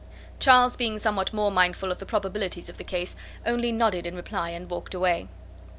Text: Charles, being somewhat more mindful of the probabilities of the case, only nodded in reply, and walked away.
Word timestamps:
Charles, 0.39 0.75
being 0.75 0.97
somewhat 0.97 1.31
more 1.31 1.51
mindful 1.51 1.91
of 1.91 1.99
the 1.99 2.07
probabilities 2.07 2.69
of 2.69 2.79
the 2.79 2.83
case, 2.83 3.15
only 3.45 3.71
nodded 3.71 4.07
in 4.07 4.15
reply, 4.15 4.49
and 4.49 4.67
walked 4.67 4.95
away. 4.95 5.27